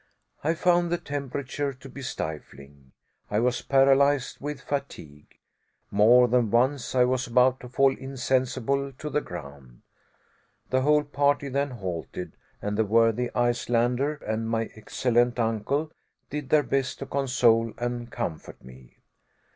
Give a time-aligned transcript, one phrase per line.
[0.43, 2.91] I found the temperature to be stifling.
[3.29, 5.37] I was paralyzed with fatigue.
[5.91, 9.83] More than once I was about to fall insensible to the ground.
[10.71, 15.91] The whole party then halted, and the worthy Icelander and my excellent uncle
[16.31, 18.97] did their best to console and comfort me.